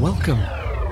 [0.00, 0.40] Welcome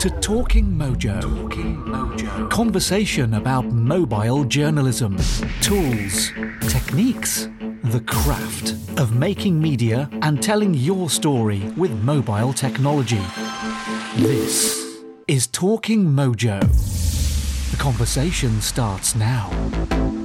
[0.01, 1.19] to Talking Mojo.
[1.23, 2.51] Talking Mojo.
[2.51, 5.17] Conversation about mobile journalism,
[5.63, 6.31] tools,
[6.69, 7.49] techniques,
[7.85, 13.23] the craft of making media and telling your story with mobile technology.
[14.17, 16.61] This is Talking Mojo.
[17.71, 20.18] The conversation starts now.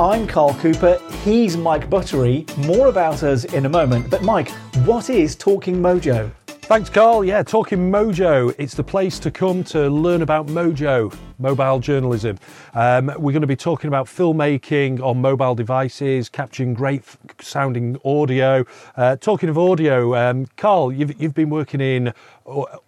[0.00, 2.46] I'm Carl Cooper, he's Mike Buttery.
[2.56, 4.08] More about us in a moment.
[4.08, 4.48] But, Mike,
[4.86, 6.30] what is Talking Mojo?
[6.46, 7.22] Thanks, Carl.
[7.22, 8.54] Yeah, Talking Mojo.
[8.56, 12.38] It's the place to come to learn about Mojo, mobile journalism.
[12.72, 17.04] Um, we're going to be talking about filmmaking on mobile devices, capturing great
[17.38, 18.64] sounding audio.
[18.96, 22.14] Uh, talking of audio, um, Carl, you've, you've been working in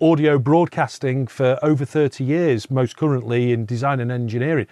[0.01, 4.67] audio broadcasting for over 30 years, most currently in design and engineering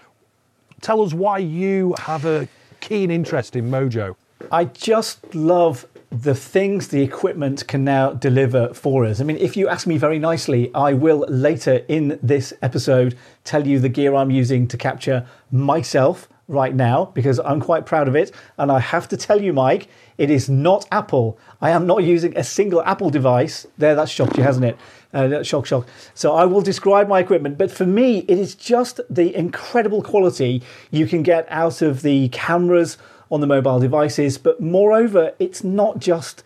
[0.80, 2.48] tell us why you have a
[2.80, 4.16] keen interest in Mojo.
[4.51, 9.20] I just love the things the equipment can now deliver for us.
[9.20, 13.67] I mean, if you ask me very nicely, I will later in this episode tell
[13.67, 18.17] you the gear I'm using to capture myself right now because I'm quite proud of
[18.17, 18.33] it.
[18.59, 19.87] And I have to tell you, Mike,
[20.19, 21.39] it is not Apple.
[21.61, 23.67] I am not using a single Apple device.
[23.78, 24.77] There, that's shocked you, hasn't it?
[25.12, 25.89] Uh, shock, shock.
[26.14, 30.62] So I will describe my equipment, but for me, it is just the incredible quality
[30.92, 32.97] you can get out of the cameras
[33.31, 34.38] on the mobile devices.
[34.38, 36.44] But moreover, it's not just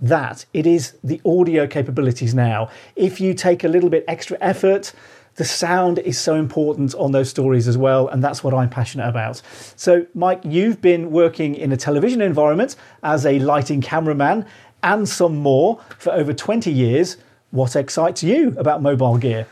[0.00, 2.68] that, it is the audio capabilities now.
[2.94, 4.92] If you take a little bit extra effort,
[5.36, 9.08] the sound is so important on those stories as well, and that's what I'm passionate
[9.08, 9.42] about.
[9.76, 14.46] So, Mike, you've been working in a television environment as a lighting cameraman
[14.82, 17.16] and some more for over 20 years.
[17.54, 19.46] What excites you about mobile gear?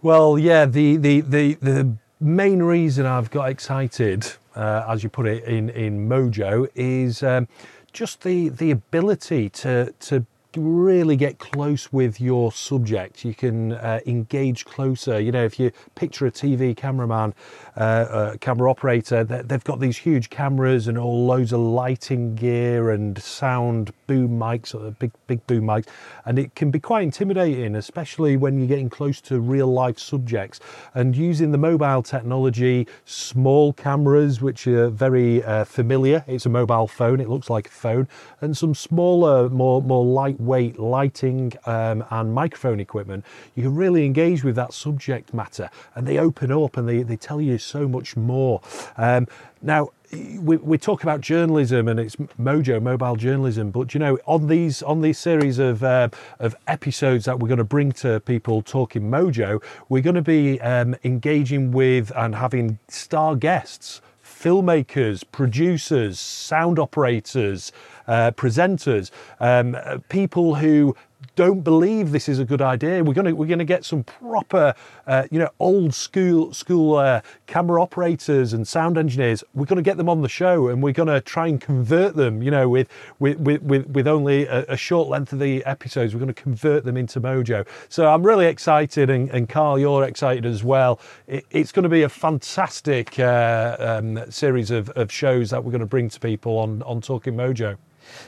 [0.00, 5.26] Well, yeah, the the the, the main reason I've got excited, uh, as you put
[5.26, 7.48] it in in Mojo, is um,
[7.92, 10.24] just the the ability to to
[10.56, 13.24] really get close with your subject.
[13.24, 15.18] You can uh, engage closer.
[15.20, 17.34] You know, if you picture a TV cameraman,
[17.76, 23.20] uh, camera operator, they've got these huge cameras and all loads of lighting gear and
[23.20, 25.86] sound boom mics, or big big boom mics,
[26.24, 30.60] and it can be quite intimidating, especially when you're getting close to real life subjects.
[30.94, 36.24] And using the mobile technology, small cameras, which are very uh, familiar.
[36.26, 37.20] It's a mobile phone.
[37.20, 38.08] It looks like a phone,
[38.40, 44.04] and some smaller, more more light weight lighting um, and microphone equipment, you can really
[44.04, 47.88] engage with that subject matter and they open up and they, they tell you so
[47.88, 48.60] much more.
[48.96, 49.26] Um,
[49.60, 54.46] now, we, we talk about journalism and it's mojo mobile journalism but you know on
[54.46, 56.08] these on these series of uh,
[56.38, 60.60] of episodes that we're going to bring to people talking mojo we're going to be
[60.60, 67.72] um, engaging with and having star guests filmmakers producers sound operators
[68.06, 69.76] uh, presenters, um,
[70.08, 70.94] people who
[71.36, 73.02] don't believe this is a good idea.
[73.02, 74.74] We're going to we're to get some proper,
[75.06, 79.42] uh, you know, old school school uh, camera operators and sound engineers.
[79.54, 82.16] We're going to get them on the show, and we're going to try and convert
[82.16, 82.42] them.
[82.42, 86.20] You know, with with with with, only a, a, short length of the episodes, we're
[86.20, 87.66] going to convert them into Mojo.
[87.88, 91.00] So I'm really excited, and, and Carl, you're excited as well.
[91.26, 95.70] It, it's going to be a fantastic uh, um, series of, of shows that we're
[95.70, 97.78] going to bring to people on on Talking Mojo.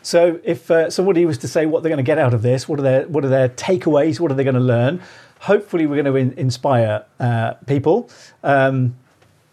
[0.02, 2.68] So, if uh, somebody was to say what they're going to get out of this,
[2.68, 4.20] what are their what are their takeaways?
[4.20, 5.02] What are they going to learn?
[5.40, 8.10] Hopefully, we're going to in- inspire uh, people
[8.42, 8.96] um,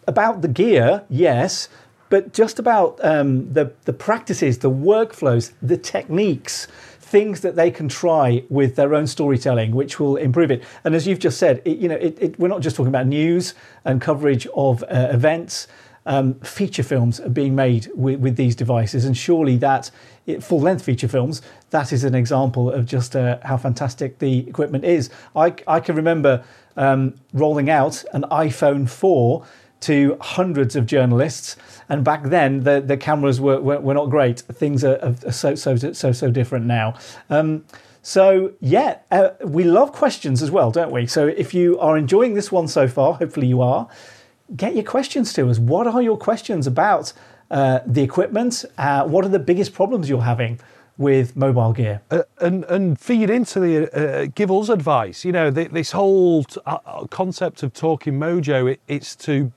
[0.08, 1.70] about the gear, yes,
[2.10, 6.68] but just about um, the the practices, the workflows, the techniques
[7.12, 10.64] things that they can try with their own storytelling, which will improve it.
[10.86, 13.06] And as you've just said, it, you know, it, it, we're not just talking about
[13.06, 13.54] news
[13.84, 15.68] and coverage of uh, events
[16.06, 19.92] um, feature films are being made with, with these devices, and surely that
[20.40, 21.42] full length feature films
[21.72, 25.10] that is an example of just uh, how fantastic the equipment is.
[25.36, 26.44] I, I can remember
[26.78, 29.46] um, rolling out an iPhone 4
[29.82, 31.56] to hundreds of journalists,
[31.90, 34.42] and back then the, the cameras were, were, were not great.
[34.42, 36.94] Things are, are, so so so so different now.
[37.30, 37.66] Um,
[38.04, 41.08] so yeah, uh, we love questions as well, don't we?
[41.08, 43.88] So if you are enjoying this one so far, hopefully you are
[44.56, 45.60] get your questions to us.
[45.60, 47.14] What are your questions about
[47.50, 48.66] uh, the equipment?
[48.78, 50.60] Uh, what are the biggest problems you're having?
[50.98, 55.50] with mobile gear uh, and and feed into the uh, give us advice you know
[55.50, 59.52] the, this whole t- uh, concept of talking mojo it, it's to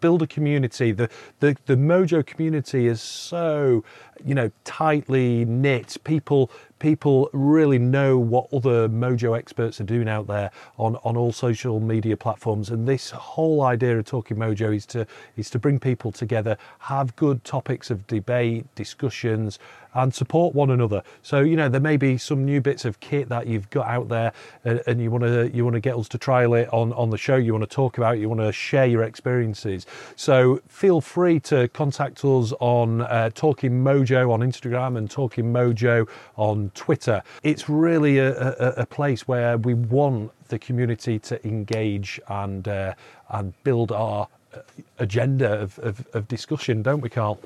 [0.00, 1.08] build a community the,
[1.38, 3.84] the the mojo community is so
[4.24, 6.50] you know tightly knit people
[6.80, 11.78] people really know what other Mojo experts are doing out there on, on all social
[11.78, 12.70] media platforms.
[12.70, 15.06] And this whole idea of Talking Mojo is to
[15.36, 19.58] is to bring people together, have good topics of debate, discussions,
[19.94, 21.02] and support one another.
[21.22, 24.08] So you know there may be some new bits of kit that you've got out
[24.08, 24.32] there,
[24.64, 27.10] and, and you want to you want to get us to trial it on on
[27.10, 27.36] the show.
[27.36, 29.86] You want to talk about, it, you want to share your experiences.
[30.16, 36.08] So feel free to contact us on uh, Talking Mojo on Instagram and Talking Mojo
[36.36, 37.22] on Twitter.
[37.42, 42.94] It's really a, a, a place where we want the community to engage and uh,
[43.30, 44.58] and build our uh,
[44.98, 47.38] agenda of, of, of discussion, don't we, Carl?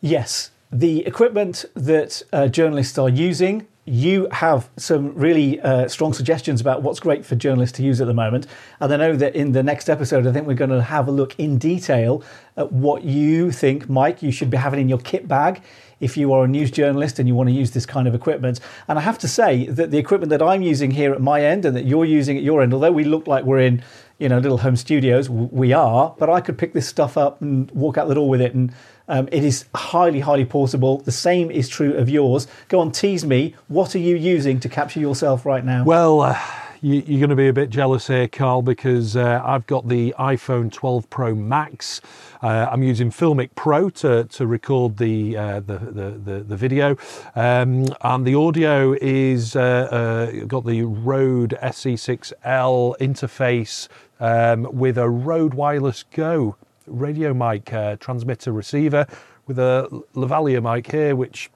[0.00, 6.60] Yes, the equipment that uh, journalists are using, you have some really uh, strong suggestions
[6.60, 8.46] about what's great for journalists to use at the moment.
[8.78, 11.10] And I know that in the next episode, I think we're going to have a
[11.10, 12.22] look in detail
[12.56, 15.62] at what you think, Mike, you should be having in your kit bag
[15.98, 18.60] if you are a news journalist and you want to use this kind of equipment.
[18.86, 21.64] And I have to say that the equipment that I'm using here at my end
[21.64, 23.82] and that you're using at your end, although we look like we're in
[24.18, 27.70] you know little home studios, we are, but I could pick this stuff up and
[27.72, 28.72] walk out the door with it and
[29.10, 30.98] um, it is highly, highly portable.
[30.98, 32.46] The same is true of yours.
[32.68, 33.56] Go on, tease me.
[33.66, 35.84] What are you using to capture yourself right now?
[35.84, 36.38] Well, uh,
[36.80, 40.14] you, are going to be a bit jealous here, Carl, because uh, I've got the
[40.16, 42.00] iPhone 12 Pro Max.
[42.40, 46.96] Uh, I'm using Filmic Pro to, to record the, uh, the, the, the, the, video.
[47.34, 53.88] Um, and the audio is uh, uh, got the Rode SC6-L interface
[54.20, 59.06] um, with a Rode Wireless Go radio mic uh, transmitter receiver
[59.46, 61.50] with a lavalier mic here, which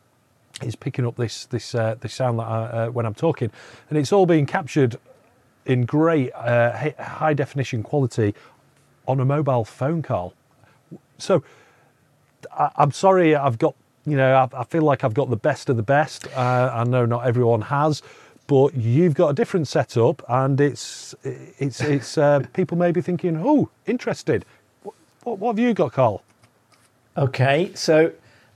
[0.63, 3.51] is picking up this this uh, this sound that I, uh, when I'm talking,
[3.89, 4.97] and it's all being captured
[5.67, 8.35] in great uh, high definition quality
[9.07, 10.35] on a mobile phone Carl.
[11.19, 11.43] So
[12.57, 13.75] I, am sorry, I've got
[14.07, 16.27] you know I, I, feel like I've got the best of the best.
[16.37, 18.03] Uh, I know not everyone has.
[18.47, 23.41] But you've got a different setup, and it's it's it's uh, people may be thinking,
[23.43, 24.45] "Oh, interested.
[25.25, 26.23] What, what have you got, Carl?
[27.17, 28.13] Okay, so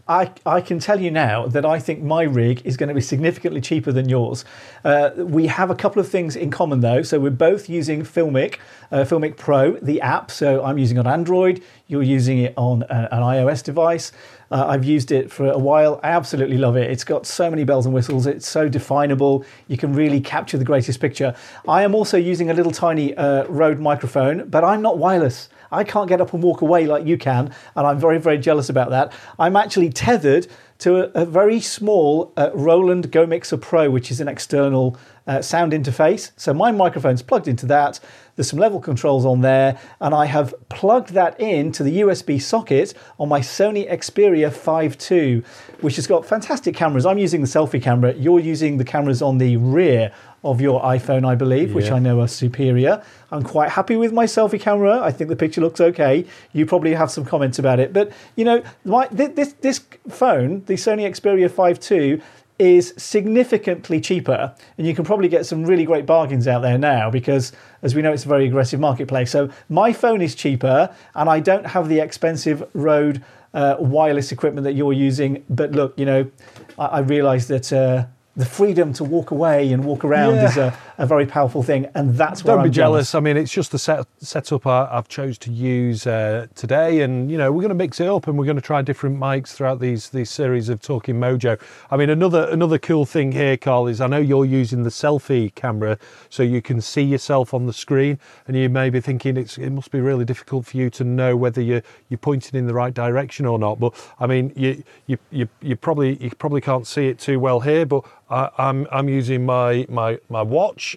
[0.07, 3.01] I, I can tell you now that I think my rig is going to be
[3.01, 4.45] significantly cheaper than yours.
[4.85, 7.03] Uh, we have a couple of things in common though.
[7.03, 8.57] So we're both using Filmic,
[8.91, 10.31] uh, Filmic Pro, the app.
[10.31, 14.13] So I'm using on Android, you're using it on a, an iOS device.
[14.51, 15.99] Uh, I've used it for a while.
[16.03, 16.91] I absolutely love it.
[16.91, 18.27] It's got so many bells and whistles.
[18.27, 19.45] It's so definable.
[19.67, 21.35] You can really capture the greatest picture.
[21.67, 25.49] I am also using a little tiny uh, Rode microphone, but I'm not wireless.
[25.71, 28.71] I can't get up and walk away like you can, and I'm very, very jealous
[28.71, 29.13] about that.
[29.39, 30.47] I'm actually tethered
[30.79, 34.97] to a, a very small uh, Roland Go Mixer Pro, which is an external
[35.29, 36.33] uh, sound interface.
[36.37, 38.01] So my microphone's plugged into that.
[38.35, 42.41] There's some level controls on there, and I have plugged that in to the USB
[42.41, 45.43] socket on my Sony Xperia 5 II,
[45.81, 47.05] which has got fantastic cameras.
[47.05, 48.15] I'm using the selfie camera.
[48.15, 50.13] You're using the cameras on the rear
[50.45, 51.75] of your iPhone, I believe, yeah.
[51.75, 53.03] which I know are superior.
[53.33, 55.01] I'm quite happy with my selfie camera.
[55.01, 56.25] I think the picture looks okay.
[56.53, 60.75] You probably have some comments about it, but you know, my, this this phone, the
[60.75, 62.23] Sony Xperia 5 II,
[62.59, 67.11] is significantly cheaper, and you can probably get some really great bargains out there now
[67.11, 67.53] because,
[67.83, 69.31] as we know, it's a very aggressive marketplace.
[69.31, 73.23] So my phone is cheaper, and I don't have the expensive Rode
[73.55, 75.45] uh, wireless equipment that you're using.
[75.49, 76.31] But look, you know,
[76.79, 77.73] I, I realise that.
[77.73, 78.07] Uh,
[78.37, 80.49] the freedom to walk away and walk around yeah.
[80.49, 83.11] is a, a, very powerful thing, and that's Don't be I'm jealous.
[83.11, 83.15] jealous.
[83.15, 87.31] I mean, it's just the set, setup I, have chose to use uh, today, and
[87.31, 89.49] you know we're going to mix it up, and we're going to try different mics
[89.49, 91.61] throughout these these series of Talking Mojo.
[91.91, 95.55] I mean, another another cool thing here, Carl, is I know you're using the selfie
[95.55, 99.59] camera, so you can see yourself on the screen, and you may be thinking it's
[99.59, 102.75] it must be really difficult for you to know whether you're you're pointing in the
[102.75, 103.79] right direction or not.
[103.81, 107.61] But I mean, you you you, you probably you probably can't see it too well
[107.61, 110.88] here, but I, I'm I'm using my my my watch,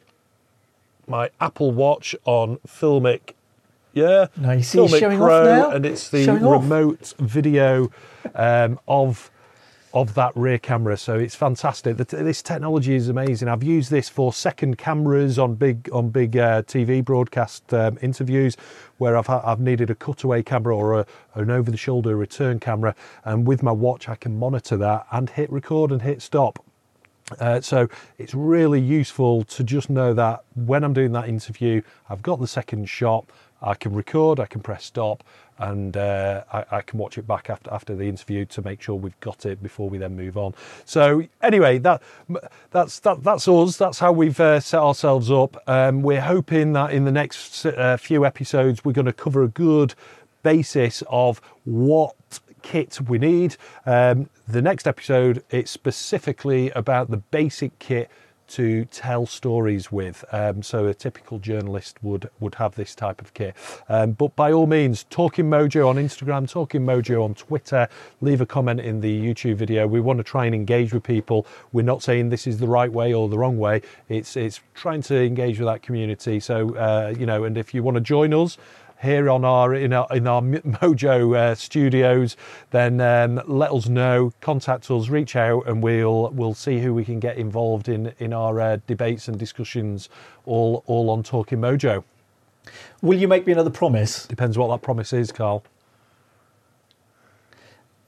[1.11, 3.33] my Apple Watch on Filmic.
[3.93, 5.75] Yeah, now you see Filmic showing Pro, off now?
[5.75, 7.27] and it's the showing remote off.
[7.27, 7.91] video
[8.33, 9.29] um, of
[9.93, 10.95] of that rear camera.
[10.95, 11.97] So it's fantastic.
[11.97, 13.49] this technology is amazing.
[13.49, 18.55] I've used this for second cameras on big on big uh, TV broadcast um, interviews
[18.97, 22.95] where I've I've needed a cutaway camera or a, an over the shoulder return camera,
[23.25, 26.63] and with my watch I can monitor that and hit record and hit stop.
[27.39, 32.21] Uh, so it's really useful to just know that when I'm doing that interview, I've
[32.21, 33.25] got the second shot,
[33.61, 35.23] I can record, I can press stop,
[35.59, 38.95] and uh, I, I, can watch it back after after the interview to make sure
[38.95, 40.55] we've got it before we then move on.
[40.85, 42.01] So anyway, that
[42.71, 43.77] that's that, that's us.
[43.77, 45.61] That's how we've uh, set ourselves up.
[45.67, 49.47] Um, we're hoping that in the next uh, few episodes we're going to cover a
[49.47, 49.93] good
[50.41, 52.15] basis of what
[52.61, 53.55] kit we need.
[53.85, 58.09] Um, the next episode, it's specifically about the basic kit
[58.51, 60.25] to tell stories with.
[60.33, 63.55] Um, so a typical journalist would would have this type of kit.
[63.87, 67.87] Um, but by all means, Talking Mojo on Instagram, Talking Mojo on Twitter.
[68.19, 69.87] Leave a comment in the YouTube video.
[69.87, 71.47] We want to try and engage with people.
[71.71, 73.81] We're not saying this is the right way or the wrong way.
[74.09, 76.41] It's it's trying to engage with that community.
[76.41, 78.57] So uh, you know, and if you want to join us
[79.01, 82.37] here on our in our in our Mojo uh, studios,
[82.71, 84.31] then um, let us know.
[84.41, 88.33] Contact us, reach out, and we'll we'll see who we can get involved in in
[88.33, 90.09] our uh, debates and discussions.
[90.45, 92.03] All all on Talking Mojo.
[93.01, 94.25] Will you make me another promise?
[94.27, 95.63] Depends what that promise is, Carl.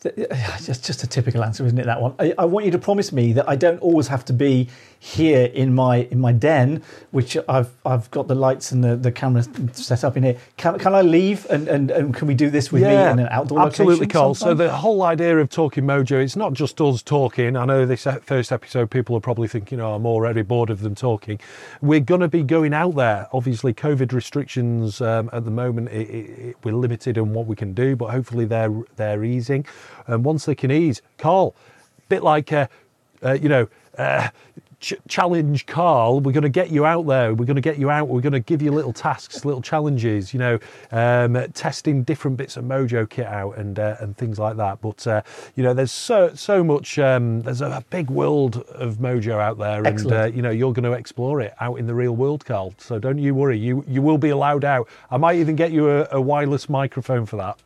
[0.03, 1.85] Just, just a typical answer, isn't it?
[1.85, 2.13] That one.
[2.19, 4.69] I, I, want you to promise me that I don't always have to be
[5.03, 6.81] here in my in my den,
[7.11, 9.43] which I've I've got the lights and the, the camera
[9.73, 10.37] set up in here.
[10.55, 13.19] Can, can I leave and, and, and can we do this with yeah, me in
[13.19, 14.07] an outdoor absolutely?
[14.07, 14.33] Carl.
[14.33, 17.57] So the whole idea of talking Mojo, it's not just us talking.
[17.57, 20.95] I know this first episode, people are probably thinking, "Oh, I'm already bored of them
[20.95, 21.37] talking."
[21.81, 23.27] We're going to be going out there.
[23.33, 27.73] Obviously, COVID restrictions um, at the moment, it, it, we're limited in what we can
[27.73, 29.65] do, but hopefully they're they're easing.
[30.07, 31.55] And once they can ease, Carl,
[32.07, 32.67] bit like, uh,
[33.21, 33.67] uh, you know,
[33.97, 34.29] uh,
[34.83, 36.19] ch- challenge Carl.
[36.19, 37.33] We're going to get you out there.
[37.33, 38.09] We're going to get you out.
[38.09, 40.33] We're going to give you little tasks, little challenges.
[40.33, 40.59] You know,
[40.91, 44.81] um, testing different bits of Mojo kit out and uh, and things like that.
[44.81, 45.21] But uh,
[45.55, 46.99] you know, there's so so much.
[46.99, 50.17] Um, there's a big world of Mojo out there, Excellent.
[50.17, 52.75] and uh, you know, you're going to explore it out in the real world, Carl.
[52.77, 53.57] So don't you worry.
[53.57, 54.87] You you will be allowed out.
[55.09, 57.57] I might even get you a, a wireless microphone for that.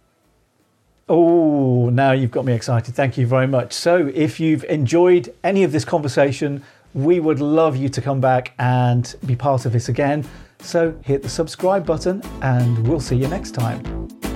[1.09, 2.93] Oh, now you've got me excited.
[2.93, 3.71] Thank you very much.
[3.71, 6.63] So, if you've enjoyed any of this conversation,
[6.97, 10.27] we would love you to come back and be part of this again.
[10.59, 14.26] So, hit the subscribe button, and we'll see you next time.